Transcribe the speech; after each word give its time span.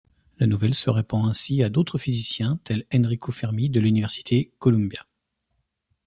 La 0.39 0.47
nouvelle 0.47 0.73
se 0.73 0.89
répand 0.89 1.29
ainsi 1.29 1.61
à 1.61 1.69
d'autres 1.69 1.99
physiciens, 1.99 2.59
tel 2.63 2.85
Enrico 2.91 3.31
Fermi 3.31 3.69
de 3.69 3.79
l’Université 3.79 4.51
Columbia. 4.57 5.05